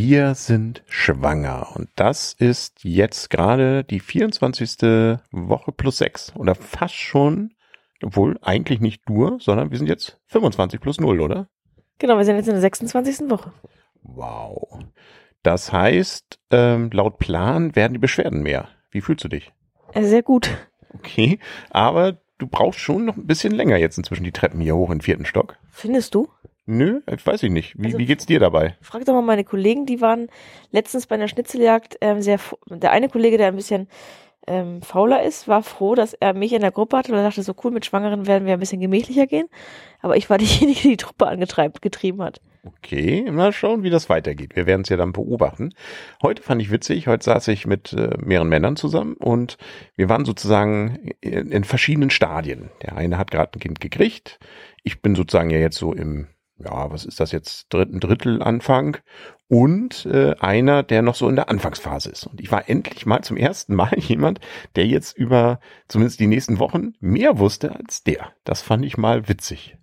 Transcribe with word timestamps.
Wir 0.00 0.36
sind 0.36 0.84
schwanger 0.86 1.74
und 1.74 1.88
das 1.96 2.32
ist 2.32 2.84
jetzt 2.84 3.30
gerade 3.30 3.82
die 3.82 3.98
24. 3.98 5.18
Woche 5.32 5.72
plus 5.72 5.98
6 5.98 6.36
oder 6.36 6.54
fast 6.54 6.94
schon, 6.94 7.54
obwohl 8.04 8.38
eigentlich 8.42 8.78
nicht 8.78 9.10
nur, 9.10 9.38
sondern 9.40 9.72
wir 9.72 9.78
sind 9.78 9.88
jetzt 9.88 10.20
25 10.26 10.80
plus 10.80 11.00
0, 11.00 11.20
oder? 11.20 11.48
Genau, 11.98 12.16
wir 12.16 12.24
sind 12.24 12.36
jetzt 12.36 12.46
in 12.46 12.52
der 12.52 12.60
26. 12.60 13.28
Woche. 13.28 13.52
Wow. 14.04 14.84
Das 15.42 15.72
heißt, 15.72 16.38
ähm, 16.52 16.90
laut 16.92 17.18
Plan 17.18 17.74
werden 17.74 17.94
die 17.94 17.98
Beschwerden 17.98 18.44
mehr. 18.44 18.68
Wie 18.92 19.00
fühlst 19.00 19.24
du 19.24 19.28
dich? 19.28 19.52
Äh, 19.94 20.04
sehr 20.04 20.22
gut. 20.22 20.48
Okay, 20.94 21.40
aber 21.70 22.18
du 22.38 22.46
brauchst 22.46 22.78
schon 22.78 23.04
noch 23.04 23.16
ein 23.16 23.26
bisschen 23.26 23.52
länger 23.52 23.78
jetzt 23.78 23.98
inzwischen 23.98 24.22
die 24.22 24.30
Treppen 24.30 24.60
hier 24.60 24.76
hoch 24.76 24.90
in 24.90 24.98
den 24.98 25.04
vierten 25.04 25.26
Stock. 25.26 25.56
Findest 25.72 26.14
du? 26.14 26.28
Nö, 26.70 27.00
weiß 27.06 27.42
ich 27.44 27.50
nicht. 27.50 27.74
Wie, 27.78 27.86
Also- 27.86 27.98
wie 27.98 28.04
geht's 28.04 28.26
dir 28.26 28.38
dabei? 28.40 28.76
Frag 28.82 29.04
doch 29.06 29.14
mal 29.14 29.22
meine 29.22 29.44
Kollegen, 29.44 29.86
die 29.86 30.02
waren 30.02 30.28
letztens 30.70 31.06
bei 31.06 31.14
einer 31.14 31.26
Schnitzeljagd 31.26 31.96
ähm, 32.02 32.20
sehr, 32.20 32.38
der 32.68 32.92
eine 32.92 33.08
Kollege, 33.08 33.38
der 33.38 33.48
ein 33.48 33.56
bisschen 33.56 33.88
ähm, 34.46 34.82
fauler 34.82 35.22
ist, 35.22 35.48
war 35.48 35.62
froh, 35.62 35.94
dass 35.94 36.12
er 36.14 36.34
mich 36.34 36.52
in 36.52 36.60
der 36.60 36.70
Gruppe 36.70 36.98
hatte, 36.98 37.12
weil 37.12 37.18
er 37.20 37.24
dachte, 37.28 37.42
so 37.42 37.54
cool, 37.64 37.70
mit 37.70 37.86
Schwangeren 37.86 38.26
werden 38.26 38.46
wir 38.46 38.52
ein 38.52 38.60
bisschen 38.60 38.80
gemächlicher 38.80 39.26
gehen. 39.26 39.48
Aber 40.00 40.16
ich 40.18 40.28
war 40.28 40.36
diejenige, 40.38 40.80
die 40.82 40.88
die 40.90 40.96
Truppe 40.98 41.26
angetreibt, 41.26 41.80
getrieben 41.80 42.22
hat. 42.22 42.40
Okay, 42.64 43.30
mal 43.30 43.52
schauen, 43.54 43.82
wie 43.82 43.88
das 43.90 44.10
weitergeht. 44.10 44.54
Wir 44.54 44.66
werden 44.66 44.82
es 44.82 44.90
ja 44.90 44.98
dann 44.98 45.12
beobachten. 45.12 45.72
Heute 46.22 46.42
fand 46.42 46.60
ich 46.60 46.70
witzig, 46.70 47.06
heute 47.06 47.24
saß 47.24 47.48
ich 47.48 47.66
mit 47.66 47.94
äh, 47.94 48.10
mehreren 48.22 48.48
Männern 48.50 48.76
zusammen 48.76 49.14
und 49.14 49.56
wir 49.96 50.10
waren 50.10 50.26
sozusagen 50.26 51.12
in, 51.22 51.50
in 51.50 51.64
verschiedenen 51.64 52.10
Stadien. 52.10 52.68
Der 52.82 52.96
eine 52.96 53.16
hat 53.16 53.30
gerade 53.30 53.52
ein 53.56 53.60
Kind 53.60 53.80
gekriegt. 53.80 54.38
Ich 54.82 55.00
bin 55.00 55.14
sozusagen 55.14 55.48
ja 55.50 55.58
jetzt 55.58 55.78
so 55.78 55.94
im, 55.94 56.26
ja, 56.58 56.90
was 56.90 57.04
ist 57.04 57.20
das 57.20 57.32
jetzt, 57.32 57.66
dritten 57.72 58.00
Drittel 58.00 58.42
Anfang 58.42 58.98
und 59.48 60.06
äh, 60.06 60.34
einer, 60.40 60.82
der 60.82 61.02
noch 61.02 61.14
so 61.14 61.28
in 61.28 61.36
der 61.36 61.48
Anfangsphase 61.48 62.10
ist. 62.10 62.26
Und 62.26 62.40
ich 62.40 62.50
war 62.52 62.68
endlich 62.68 63.06
mal 63.06 63.22
zum 63.22 63.36
ersten 63.36 63.74
Mal 63.74 63.94
jemand, 63.98 64.40
der 64.76 64.86
jetzt 64.86 65.16
über 65.16 65.60
zumindest 65.88 66.20
die 66.20 66.26
nächsten 66.26 66.58
Wochen 66.58 66.92
mehr 67.00 67.38
wusste 67.38 67.74
als 67.74 68.02
der. 68.02 68.32
Das 68.44 68.62
fand 68.62 68.84
ich 68.84 68.96
mal 68.96 69.28
witzig. 69.28 69.76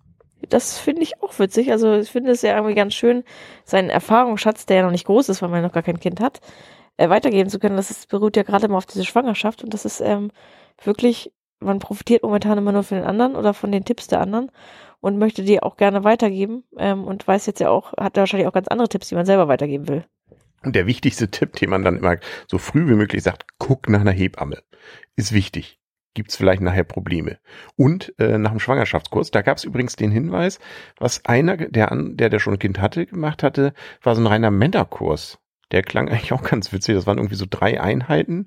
Das 0.48 0.78
finde 0.78 1.02
ich 1.02 1.22
auch 1.22 1.38
witzig. 1.38 1.72
Also 1.72 1.94
ich 1.94 2.10
finde 2.10 2.30
es 2.30 2.42
ja 2.42 2.54
irgendwie 2.54 2.74
ganz 2.74 2.94
schön, 2.94 3.24
seinen 3.64 3.90
Erfahrungsschatz, 3.90 4.66
der 4.66 4.76
ja 4.76 4.82
noch 4.82 4.92
nicht 4.92 5.06
groß 5.06 5.28
ist, 5.30 5.42
weil 5.42 5.48
man 5.48 5.62
noch 5.62 5.72
gar 5.72 5.82
kein 5.82 5.98
Kind 5.98 6.20
hat, 6.20 6.40
äh, 6.98 7.08
weitergeben 7.08 7.50
zu 7.50 7.58
können. 7.58 7.76
Das 7.76 7.90
ist, 7.90 8.08
beruht 8.08 8.36
ja 8.36 8.42
gerade 8.42 8.66
immer 8.66 8.76
auf 8.76 8.86
diese 8.86 9.04
Schwangerschaft 9.04 9.64
und 9.64 9.74
das 9.74 9.84
ist 9.84 10.00
ähm, 10.00 10.30
wirklich, 10.84 11.32
man 11.60 11.78
profitiert 11.78 12.22
momentan 12.22 12.58
immer 12.58 12.72
nur 12.72 12.82
von 12.82 12.98
den 12.98 13.06
anderen 13.06 13.34
oder 13.34 13.54
von 13.54 13.72
den 13.72 13.84
Tipps 13.84 14.06
der 14.06 14.20
anderen 14.20 14.50
und 15.00 15.18
möchte 15.18 15.42
die 15.42 15.62
auch 15.62 15.76
gerne 15.76 16.04
weitergeben 16.04 16.64
ähm, 16.78 17.04
und 17.04 17.26
weiß 17.26 17.46
jetzt 17.46 17.60
ja 17.60 17.70
auch, 17.70 17.92
hat 17.96 18.16
wahrscheinlich 18.16 18.48
auch 18.48 18.52
ganz 18.52 18.68
andere 18.68 18.88
Tipps, 18.88 19.08
die 19.08 19.14
man 19.14 19.26
selber 19.26 19.48
weitergeben 19.48 19.88
will. 19.88 20.04
Und 20.62 20.74
der 20.74 20.86
wichtigste 20.86 21.30
Tipp, 21.30 21.54
den 21.54 21.70
man 21.70 21.84
dann 21.84 21.98
immer 21.98 22.16
so 22.48 22.58
früh 22.58 22.88
wie 22.88 22.94
möglich 22.94 23.22
sagt, 23.22 23.46
guck 23.58 23.88
nach 23.88 24.00
einer 24.00 24.12
Hebamme. 24.12 24.62
Ist 25.14 25.32
wichtig. 25.32 25.78
Gibt's 26.14 26.36
vielleicht 26.36 26.62
nachher 26.62 26.84
Probleme. 26.84 27.38
Und 27.76 28.14
äh, 28.18 28.38
nach 28.38 28.50
dem 28.50 28.58
Schwangerschaftskurs, 28.58 29.30
da 29.30 29.42
gab's 29.42 29.64
übrigens 29.64 29.96
den 29.96 30.10
Hinweis, 30.10 30.58
was 30.98 31.24
einer, 31.26 31.56
der, 31.56 31.92
an, 31.92 32.16
der, 32.16 32.30
der 32.30 32.38
schon 32.38 32.54
ein 32.54 32.58
Kind 32.58 32.80
hatte, 32.80 33.06
gemacht 33.06 33.42
hatte, 33.42 33.74
war 34.02 34.14
so 34.14 34.22
ein 34.22 34.26
reiner 34.26 34.50
Männerkurs. 34.50 35.38
Der 35.72 35.82
klang 35.82 36.08
eigentlich 36.10 36.32
auch 36.32 36.42
ganz 36.42 36.72
witzig. 36.72 36.94
Das 36.94 37.06
waren 37.06 37.18
irgendwie 37.18 37.36
so 37.36 37.46
drei 37.48 37.80
Einheiten. 37.80 38.46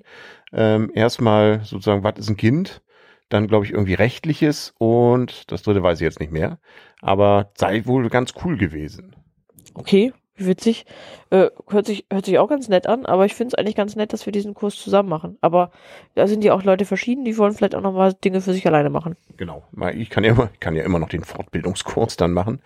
Ähm, 0.52 0.90
erstmal 0.92 1.60
sozusagen, 1.64 2.02
was 2.02 2.18
ist 2.18 2.28
ein 2.28 2.36
Kind? 2.36 2.82
Dann, 3.30 3.46
glaube 3.46 3.64
ich, 3.64 3.72
irgendwie 3.72 3.94
rechtliches 3.94 4.74
und 4.78 5.50
das 5.50 5.62
dritte 5.62 5.82
weiß 5.82 5.98
ich 6.00 6.04
jetzt 6.04 6.20
nicht 6.20 6.32
mehr. 6.32 6.58
Aber 7.00 7.50
sei 7.56 7.86
wohl 7.86 8.10
ganz 8.10 8.34
cool 8.44 8.58
gewesen. 8.58 9.16
Okay, 9.72 10.12
witzig. 10.36 10.84
Äh, 11.30 11.48
hört, 11.68 11.86
sich, 11.86 12.06
hört 12.12 12.26
sich 12.26 12.38
auch 12.38 12.48
ganz 12.48 12.68
nett 12.68 12.86
an, 12.86 13.06
aber 13.06 13.24
ich 13.24 13.34
finde 13.34 13.48
es 13.48 13.54
eigentlich 13.54 13.76
ganz 13.76 13.96
nett, 13.96 14.12
dass 14.12 14.26
wir 14.26 14.32
diesen 14.32 14.52
Kurs 14.52 14.76
zusammen 14.76 15.08
machen. 15.08 15.38
Aber 15.40 15.70
da 16.14 16.26
sind 16.26 16.44
ja 16.44 16.52
auch 16.52 16.62
Leute 16.62 16.84
verschieden, 16.84 17.24
die 17.24 17.38
wollen 17.38 17.54
vielleicht 17.54 17.74
auch 17.74 17.80
noch 17.80 17.92
mal 17.92 18.12
Dinge 18.12 18.40
für 18.42 18.52
sich 18.52 18.66
alleine 18.66 18.90
machen. 18.90 19.16
Genau. 19.38 19.64
Ich 19.94 20.10
kann 20.10 20.24
ja 20.24 20.32
immer, 20.32 20.50
kann 20.60 20.76
ja 20.76 20.82
immer 20.82 20.98
noch 20.98 21.08
den 21.08 21.24
Fortbildungskurs 21.24 22.16
dann 22.16 22.32
machen. 22.32 22.60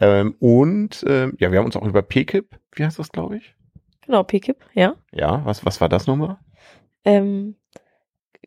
Ähm, 0.00 0.34
und 0.40 1.04
ähm, 1.08 1.34
ja, 1.38 1.50
wir 1.50 1.58
haben 1.58 1.66
uns 1.66 1.76
auch 1.76 1.86
über 1.86 2.02
PKIP, 2.02 2.58
wie 2.72 2.84
heißt 2.84 2.98
das, 2.98 3.10
glaube 3.10 3.38
ich? 3.38 3.54
Genau, 4.04 4.24
PKIP, 4.24 4.58
ja. 4.74 4.96
Ja, 5.12 5.42
was, 5.44 5.64
was 5.64 5.80
war 5.80 5.88
das 5.88 6.06
nochmal? 6.06 6.36
ähm, 7.04 7.56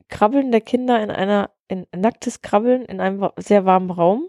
Krabbeln 0.09 0.51
der 0.51 0.61
Kinder 0.61 1.01
in 1.01 1.09
einer, 1.11 1.51
in 1.73 1.87
nacktes 1.95 2.41
Krabbeln 2.41 2.85
in 2.85 2.99
einem 2.99 3.29
sehr 3.37 3.65
warmen 3.65 3.91
Raum. 3.91 4.27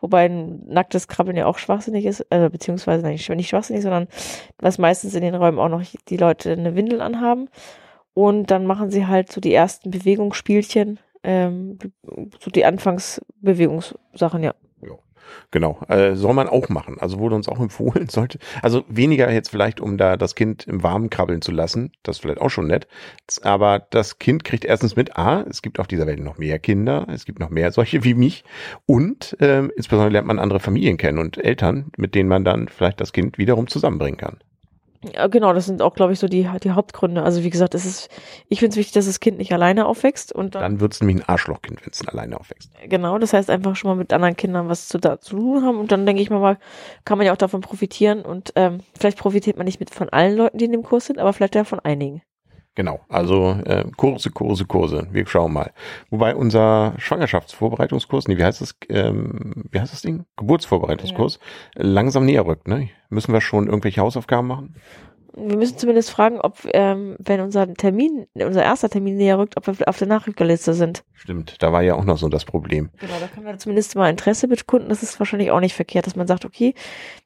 Wobei 0.00 0.26
ein 0.26 0.66
nacktes 0.66 1.08
Krabbeln 1.08 1.36
ja 1.36 1.46
auch 1.46 1.58
schwachsinnig 1.58 2.04
ist, 2.04 2.26
äh, 2.30 2.50
beziehungsweise 2.50 3.06
nicht, 3.06 3.28
nicht 3.30 3.48
schwachsinnig, 3.48 3.82
sondern 3.82 4.08
was 4.58 4.78
meistens 4.78 5.14
in 5.14 5.22
den 5.22 5.34
Räumen 5.34 5.58
auch 5.58 5.68
noch 5.68 5.82
die 6.08 6.16
Leute 6.16 6.52
eine 6.52 6.76
Windel 6.76 7.00
anhaben. 7.00 7.48
Und 8.12 8.50
dann 8.50 8.66
machen 8.66 8.90
sie 8.90 9.06
halt 9.06 9.32
so 9.32 9.40
die 9.40 9.54
ersten 9.54 9.90
Bewegungsspielchen, 9.90 11.00
ähm, 11.22 11.78
so 12.38 12.50
die 12.50 12.64
Anfangsbewegungssachen, 12.64 14.42
ja. 14.42 14.54
Genau, 15.50 15.80
äh, 15.88 16.14
soll 16.14 16.34
man 16.34 16.48
auch 16.48 16.68
machen. 16.68 16.98
Also 17.00 17.18
wurde 17.18 17.34
uns 17.34 17.48
auch 17.48 17.60
empfohlen, 17.60 18.08
sollte, 18.08 18.38
also 18.62 18.84
weniger 18.88 19.30
jetzt 19.30 19.50
vielleicht, 19.50 19.80
um 19.80 19.96
da 19.96 20.16
das 20.16 20.34
Kind 20.34 20.66
im 20.66 20.82
Warmen 20.82 21.10
krabbeln 21.10 21.42
zu 21.42 21.52
lassen, 21.52 21.92
das 22.02 22.16
ist 22.16 22.22
vielleicht 22.22 22.40
auch 22.40 22.50
schon 22.50 22.66
nett, 22.66 22.86
aber 23.42 23.80
das 23.90 24.18
Kind 24.18 24.44
kriegt 24.44 24.64
erstens 24.64 24.96
mit, 24.96 25.16
ah, 25.16 25.44
es 25.48 25.62
gibt 25.62 25.80
auf 25.80 25.86
dieser 25.86 26.06
Welt 26.06 26.20
noch 26.20 26.38
mehr 26.38 26.58
Kinder, 26.58 27.06
es 27.10 27.24
gibt 27.24 27.38
noch 27.38 27.50
mehr 27.50 27.72
solche 27.72 28.04
wie 28.04 28.14
mich 28.14 28.44
und 28.86 29.36
ähm, 29.40 29.70
insbesondere 29.76 30.12
lernt 30.12 30.26
man 30.26 30.38
andere 30.38 30.60
Familien 30.60 30.96
kennen 30.96 31.18
und 31.18 31.38
Eltern, 31.38 31.90
mit 31.96 32.14
denen 32.14 32.28
man 32.28 32.44
dann 32.44 32.68
vielleicht 32.68 33.00
das 33.00 33.12
Kind 33.12 33.38
wiederum 33.38 33.66
zusammenbringen 33.66 34.18
kann. 34.18 34.38
Ja, 35.12 35.26
genau, 35.26 35.52
das 35.52 35.66
sind 35.66 35.82
auch, 35.82 35.94
glaube 35.94 36.12
ich, 36.12 36.18
so 36.18 36.28
die, 36.28 36.48
die 36.62 36.70
Hauptgründe. 36.70 37.22
Also 37.22 37.42
wie 37.42 37.50
gesagt, 37.50 37.74
es 37.74 37.84
ist, 37.84 38.08
ich 38.48 38.60
finde 38.60 38.72
es 38.72 38.76
wichtig, 38.76 38.92
dass 38.94 39.06
das 39.06 39.20
Kind 39.20 39.38
nicht 39.38 39.52
alleine 39.52 39.86
aufwächst 39.86 40.32
und 40.32 40.54
dann 40.54 40.62
Dann 40.62 40.80
wird's 40.80 41.00
nämlich 41.00 41.18
ein 41.18 41.28
Arschlochkind, 41.28 41.84
wenn 41.84 41.92
es 41.92 42.06
alleine 42.06 42.38
aufwächst. 42.38 42.70
Genau, 42.88 43.18
das 43.18 43.32
heißt 43.32 43.50
einfach 43.50 43.76
schon 43.76 43.90
mal 43.90 43.96
mit 43.96 44.12
anderen 44.12 44.36
Kindern 44.36 44.68
was 44.68 44.88
zu, 44.88 44.98
da, 44.98 45.20
zu 45.20 45.36
tun 45.36 45.64
haben 45.64 45.78
und 45.78 45.92
dann 45.92 46.06
denke 46.06 46.22
ich 46.22 46.30
mal, 46.30 46.40
mal, 46.40 46.58
kann 47.04 47.18
man 47.18 47.26
ja 47.26 47.32
auch 47.32 47.38
davon 47.38 47.60
profitieren 47.60 48.22
und 48.22 48.52
ähm, 48.56 48.80
vielleicht 48.98 49.18
profitiert 49.18 49.56
man 49.56 49.64
nicht 49.64 49.80
mit 49.80 49.90
von 49.90 50.08
allen 50.08 50.36
Leuten, 50.36 50.58
die 50.58 50.64
in 50.66 50.72
dem 50.72 50.82
Kurs 50.82 51.06
sind, 51.06 51.18
aber 51.18 51.32
vielleicht 51.32 51.54
ja 51.54 51.64
von 51.64 51.80
einigen. 51.80 52.22
Genau, 52.76 53.00
also 53.08 53.56
äh, 53.64 53.84
Kurse, 53.96 54.30
Kurse, 54.30 54.64
Kurse. 54.64 55.06
Wir 55.12 55.26
schauen 55.26 55.52
mal. 55.52 55.70
Wobei 56.10 56.34
unser 56.34 56.94
Schwangerschaftsvorbereitungskurs, 56.98 58.26
nee, 58.26 58.36
wie 58.36 58.44
heißt 58.44 58.60
das, 58.60 58.74
ähm, 58.88 59.64
wie 59.70 59.78
heißt 59.78 59.92
das 59.92 60.02
Ding? 60.02 60.24
Geburtsvorbereitungskurs, 60.36 61.38
langsam 61.74 62.24
näher 62.24 62.46
rückt, 62.46 62.66
ne? 62.66 62.88
Müssen 63.10 63.32
wir 63.32 63.40
schon 63.40 63.66
irgendwelche 63.66 64.00
Hausaufgaben 64.00 64.48
machen? 64.48 64.74
Wir 65.36 65.56
müssen 65.56 65.78
zumindest 65.78 66.10
fragen, 66.10 66.40
ob, 66.40 66.58
ähm, 66.72 67.16
wenn 67.18 67.40
unser 67.40 67.72
Termin, 67.74 68.26
unser 68.34 68.62
erster 68.62 68.88
Termin 68.88 69.16
näher 69.16 69.38
rückt, 69.38 69.56
ob 69.56 69.66
wir 69.66 69.88
auf 69.88 69.98
der 69.98 70.06
Nachrückerliste 70.06 70.74
sind. 70.74 71.04
Stimmt, 71.12 71.60
da 71.60 71.72
war 71.72 71.82
ja 71.82 71.94
auch 71.94 72.04
noch 72.04 72.18
so 72.18 72.28
das 72.28 72.44
Problem. 72.44 72.90
Genau, 73.00 73.14
da 73.20 73.26
können 73.26 73.46
wir 73.46 73.58
zumindest 73.58 73.96
mal 73.96 74.10
Interesse 74.10 74.46
bekunden. 74.46 74.88
Das 74.88 75.02
ist 75.02 75.18
wahrscheinlich 75.18 75.50
auch 75.50 75.58
nicht 75.58 75.74
verkehrt, 75.74 76.06
dass 76.06 76.14
man 76.14 76.28
sagt, 76.28 76.44
okay, 76.44 76.74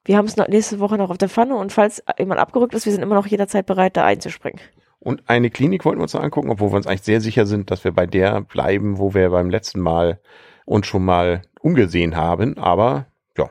wir 0.05 0.17
haben 0.17 0.25
es 0.25 0.37
nächste 0.37 0.79
Woche 0.79 0.97
noch 0.97 1.11
auf 1.11 1.19
der 1.19 1.29
Pfanne 1.29 1.55
und 1.55 1.71
falls 1.71 2.03
jemand 2.17 2.39
abgerückt 2.39 2.73
ist, 2.73 2.85
wir 2.85 2.93
sind 2.93 3.03
immer 3.03 3.15
noch 3.15 3.27
jederzeit 3.27 3.67
bereit, 3.67 3.95
da 3.95 4.05
einzuspringen. 4.05 4.59
Und 4.99 5.23
eine 5.29 5.49
Klinik 5.49 5.85
wollten 5.85 5.99
wir 5.99 6.03
uns 6.03 6.13
noch 6.13 6.23
angucken, 6.23 6.49
obwohl 6.49 6.71
wir 6.71 6.75
uns 6.77 6.87
eigentlich 6.87 7.03
sehr 7.03 7.21
sicher 7.21 7.45
sind, 7.45 7.71
dass 7.71 7.83
wir 7.83 7.91
bei 7.91 8.05
der 8.05 8.41
bleiben, 8.41 8.97
wo 8.97 9.13
wir 9.13 9.29
beim 9.29 9.49
letzten 9.49 9.79
Mal 9.79 10.19
uns 10.65 10.87
schon 10.87 11.05
mal 11.05 11.43
umgesehen 11.61 12.17
haben. 12.17 12.57
Aber 12.57 13.07
ja, 13.37 13.49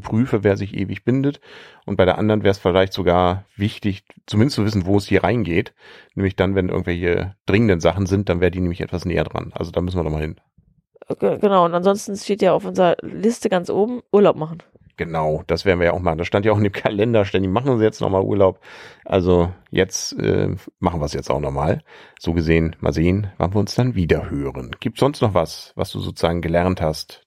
prüfe, 0.00 0.42
wer 0.42 0.56
sich 0.56 0.74
ewig 0.74 1.04
bindet. 1.04 1.40
Und 1.86 1.96
bei 1.96 2.04
der 2.04 2.18
anderen 2.18 2.42
wäre 2.42 2.50
es 2.50 2.58
vielleicht 2.58 2.92
sogar 2.92 3.44
wichtig, 3.56 4.02
zumindest 4.26 4.56
zu 4.56 4.64
wissen, 4.64 4.86
wo 4.86 4.96
es 4.96 5.06
hier 5.06 5.22
reingeht. 5.22 5.72
Nämlich 6.14 6.34
dann, 6.34 6.56
wenn 6.56 6.68
irgendwelche 6.68 7.36
dringenden 7.46 7.80
Sachen 7.80 8.06
sind, 8.06 8.28
dann 8.28 8.40
wäre 8.40 8.50
die 8.50 8.60
nämlich 8.60 8.80
etwas 8.80 9.04
näher 9.04 9.24
dran. 9.24 9.52
Also 9.54 9.70
da 9.70 9.80
müssen 9.80 9.98
wir 9.98 10.04
doch 10.04 10.10
mal 10.10 10.20
hin. 10.22 10.40
Ge- 11.20 11.38
Genau, 11.38 11.64
und 11.64 11.74
ansonsten 11.74 12.16
steht 12.16 12.42
ja 12.42 12.52
auf 12.52 12.64
unserer 12.64 12.96
Liste 13.02 13.48
ganz 13.48 13.70
oben 13.70 14.02
Urlaub 14.12 14.36
machen. 14.36 14.62
Genau, 14.98 15.44
das 15.46 15.64
werden 15.64 15.78
wir 15.78 15.86
ja 15.86 15.92
auch 15.92 16.00
machen. 16.00 16.18
Das 16.18 16.26
stand 16.26 16.44
ja 16.44 16.52
auch 16.52 16.58
in 16.58 16.64
dem 16.64 16.72
Kalender 16.74 17.24
ständig. 17.24 17.50
Machen 17.50 17.78
Sie 17.78 17.84
jetzt 17.84 18.00
nochmal 18.00 18.22
Urlaub. 18.22 18.60
Also 19.04 19.50
jetzt 19.70 20.12
äh, 20.18 20.56
machen 20.80 21.00
wir 21.00 21.06
es 21.06 21.12
jetzt 21.14 21.30
auch 21.30 21.40
nochmal. 21.40 21.82
So 22.18 22.34
gesehen, 22.34 22.76
mal 22.80 22.92
sehen, 22.92 23.28
wann 23.38 23.54
wir 23.54 23.60
uns 23.60 23.76
dann 23.76 23.94
wieder 23.94 24.28
hören. 24.28 24.72
Gibt 24.80 24.98
sonst 24.98 25.22
noch 25.22 25.34
was, 25.34 25.72
was 25.76 25.92
du 25.92 26.00
sozusagen 26.00 26.42
gelernt 26.42 26.80
hast? 26.80 27.26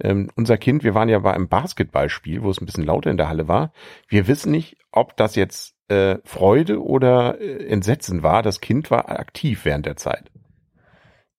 Ähm, 0.00 0.28
unser 0.34 0.58
Kind, 0.58 0.82
wir 0.82 0.94
waren 0.94 1.08
ja 1.08 1.20
bei 1.20 1.32
einem 1.32 1.48
Basketballspiel, 1.48 2.42
wo 2.42 2.50
es 2.50 2.60
ein 2.60 2.66
bisschen 2.66 2.84
lauter 2.84 3.10
in 3.10 3.16
der 3.16 3.28
Halle 3.28 3.46
war. 3.46 3.72
Wir 4.08 4.26
wissen 4.26 4.50
nicht, 4.50 4.76
ob 4.90 5.16
das 5.16 5.36
jetzt 5.36 5.76
äh, 5.88 6.18
Freude 6.24 6.82
oder 6.82 7.40
äh, 7.40 7.66
Entsetzen 7.68 8.24
war. 8.24 8.42
Das 8.42 8.60
Kind 8.60 8.90
war 8.90 9.08
aktiv 9.08 9.64
während 9.64 9.86
der 9.86 9.96
Zeit. 9.96 10.32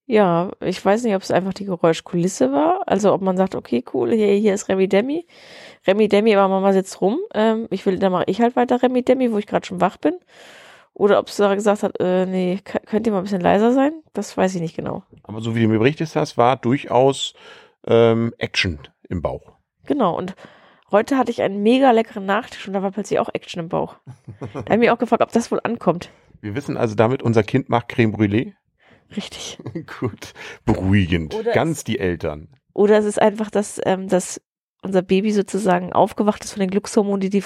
Ja, 0.07 0.51
ich 0.61 0.83
weiß 0.83 1.03
nicht, 1.03 1.15
ob 1.15 1.23
es 1.23 1.31
einfach 1.31 1.53
die 1.53 1.65
Geräuschkulisse 1.65 2.51
war. 2.51 2.81
Also 2.85 3.11
ob 3.11 3.21
man 3.21 3.37
sagt, 3.37 3.55
okay, 3.55 3.83
cool, 3.93 4.13
hier, 4.13 4.33
hier 4.33 4.53
ist 4.53 4.69
Remi 4.69 4.87
Demi. 4.87 5.25
Remi 5.87 6.07
Demi, 6.07 6.35
aber 6.35 6.47
Mama 6.47 6.73
sitzt 6.73 7.01
rum. 7.01 7.19
Ähm, 7.33 7.67
ich 7.71 7.85
will, 7.85 7.97
dann 7.97 8.11
mache 8.11 8.25
ich 8.27 8.41
halt 8.41 8.55
weiter 8.55 8.81
Remi 8.81 9.03
Demi, 9.03 9.31
wo 9.31 9.37
ich 9.37 9.47
gerade 9.47 9.65
schon 9.65 9.81
wach 9.81 9.97
bin. 9.97 10.15
Oder 10.93 11.19
ob 11.19 11.27
es 11.27 11.37
da 11.37 11.53
gesagt 11.55 11.83
hat, 11.83 11.99
äh, 11.99 12.25
nee, 12.25 12.59
könnt 12.63 13.05
ihr 13.07 13.13
mal 13.13 13.19
ein 13.19 13.23
bisschen 13.23 13.41
leiser 13.41 13.73
sein? 13.73 13.93
Das 14.13 14.37
weiß 14.37 14.55
ich 14.55 14.61
nicht 14.61 14.75
genau. 14.75 15.03
Aber 15.23 15.41
so 15.41 15.55
wie 15.55 15.63
du 15.63 15.67
mir 15.67 15.79
berichtest 15.79 16.15
hast, 16.15 16.37
war 16.37 16.55
durchaus 16.55 17.33
ähm, 17.85 18.33
Action 18.37 18.79
im 19.09 19.21
Bauch. 19.21 19.53
Genau, 19.85 20.15
und 20.15 20.35
Heute 20.91 21.17
hatte 21.17 21.31
ich 21.31 21.41
einen 21.41 21.63
mega 21.63 21.91
leckeren 21.91 22.25
Nachtisch 22.25 22.67
und 22.67 22.73
da 22.73 22.83
war 22.83 22.91
plötzlich 22.91 23.19
auch 23.19 23.29
Action 23.33 23.59
im 23.59 23.69
Bauch. 23.69 23.95
Da 24.39 24.59
habe 24.59 24.73
ich 24.75 24.77
mich 24.77 24.91
auch 24.91 24.99
gefragt, 24.99 25.23
ob 25.23 25.31
das 25.31 25.51
wohl 25.51 25.59
ankommt. 25.63 26.09
Wir 26.41 26.55
wissen 26.55 26.77
also 26.77 26.95
damit, 26.95 27.23
unser 27.23 27.43
Kind 27.43 27.69
macht 27.69 27.89
Creme 27.89 28.13
Brûlée. 28.13 28.53
Richtig. 29.15 29.57
Gut. 29.99 30.33
Beruhigend. 30.65 31.33
Oder 31.35 31.51
Ganz 31.53 31.79
es- 31.79 31.83
die 31.83 31.99
Eltern. 31.99 32.49
Oder 32.73 32.97
es 32.97 33.05
ist 33.05 33.21
einfach, 33.21 33.49
dass, 33.49 33.79
ähm, 33.85 34.07
dass 34.09 34.41
unser 34.81 35.01
Baby 35.01 35.31
sozusagen 35.31 35.93
aufgewacht 35.93 36.43
ist 36.43 36.51
von 36.53 36.59
den 36.59 36.69
Glückshormonen, 36.69 37.21
die 37.21 37.29
die 37.29 37.43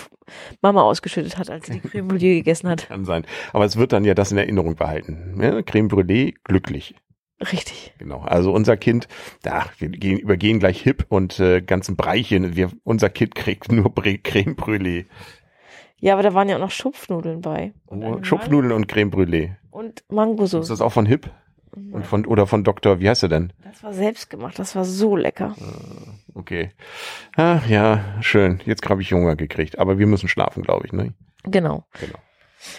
Mama 0.61 0.81
ausgeschüttet 0.81 1.37
hat, 1.37 1.49
als 1.49 1.67
sie 1.67 1.73
die 1.73 1.79
Creme 1.87 2.07
Brûlée 2.09 2.35
gegessen 2.37 2.67
hat. 2.69 2.87
Kann 2.87 3.05
sein. 3.05 3.25
Aber 3.53 3.63
es 3.65 3.77
wird 3.77 3.93
dann 3.93 4.03
ja 4.03 4.13
das 4.13 4.31
in 4.31 4.37
Erinnerung 4.37 4.75
behalten. 4.75 5.39
Ja, 5.41 5.61
Creme 5.61 5.87
Brûlée, 5.87 6.33
glücklich. 6.43 6.95
Richtig. 7.39 7.93
Genau. 7.99 8.19
Also 8.21 8.51
unser 8.51 8.75
Kind, 8.75 9.07
da, 9.43 9.65
wir 9.77 9.87
gehen, 9.89 10.17
übergehen 10.19 10.59
gleich 10.59 10.81
hip 10.81 11.05
und 11.07 11.39
äh, 11.39 11.61
ganzen 11.61 11.95
Breichen. 11.95 12.57
Wir, 12.57 12.71
unser 12.83 13.09
Kind 13.09 13.35
kriegt 13.35 13.71
nur 13.71 13.93
Bre 13.93 14.17
Creme 14.17 14.55
Brûlée. 14.55 15.05
Ja, 16.01 16.13
aber 16.13 16.23
da 16.23 16.33
waren 16.33 16.49
ja 16.49 16.55
auch 16.57 16.61
noch 16.61 16.71
Schupfnudeln 16.71 17.39
bei. 17.41 17.73
Und, 17.85 18.03
Oh, 18.03 18.21
Schupfnudeln 18.23 18.73
und 18.73 18.87
Creme 18.87 19.11
Brûlée. 19.11 19.51
Und 19.71 20.01
Ist 20.01 20.11
Mangosauce. 20.11 20.67
das 20.67 20.81
auch 20.81 20.91
von 20.91 21.05
hip? 21.05 21.29
Und 21.71 22.05
von, 22.05 22.25
oder 22.25 22.47
von 22.47 22.63
Dr. 22.63 22.99
Wie 22.99 23.09
heißt 23.09 23.23
er 23.23 23.29
denn? 23.29 23.53
Das 23.63 23.83
war 23.83 23.93
selbst 23.93 24.29
gemacht. 24.29 24.57
Das 24.59 24.75
war 24.75 24.85
so 24.85 25.15
lecker. 25.15 25.55
Okay. 26.33 26.71
Ah, 27.35 27.59
ja, 27.67 28.03
schön. 28.21 28.59
Jetzt 28.65 28.87
habe 28.89 29.01
ich 29.01 29.13
Hunger 29.13 29.35
gekriegt. 29.35 29.77
Aber 29.77 29.99
wir 29.99 30.07
müssen 30.07 30.27
schlafen, 30.27 30.63
glaube 30.63 30.87
ich. 30.87 30.93
Ne? 30.93 31.13
Genau. 31.43 31.85
Genau. 31.99 32.19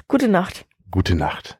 Gute 0.09 0.29
Nacht. 0.29 0.67
Gute 0.91 1.15
Nacht. 1.15 1.49